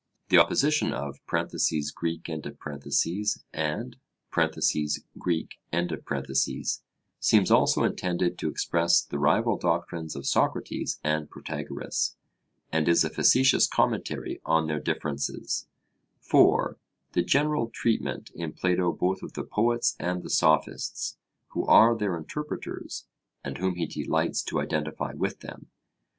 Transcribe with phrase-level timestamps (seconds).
[0.29, 2.57] The opposition of (Greek) and
[5.19, 5.49] (Greek)
[7.21, 12.15] seems also intended to express the rival doctrines of Socrates and Protagoras,
[12.71, 15.67] and is a facetious commentary on their differences.
[16.21, 16.79] (4)
[17.11, 21.17] The general treatment in Plato both of the Poets and the Sophists,
[21.49, 23.05] who are their interpreters,
[23.43, 25.67] and whom he delights to identify with them.